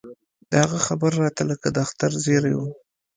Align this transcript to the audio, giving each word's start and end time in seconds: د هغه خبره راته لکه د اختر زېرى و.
د 0.49 0.51
هغه 0.63 0.79
خبره 0.87 1.15
راته 1.23 1.43
لکه 1.51 1.67
د 1.71 1.77
اختر 1.85 2.11
زېرى 2.23 2.53
و. 2.57 2.59